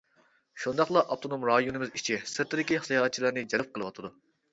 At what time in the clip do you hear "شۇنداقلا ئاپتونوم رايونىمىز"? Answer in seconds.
0.61-1.91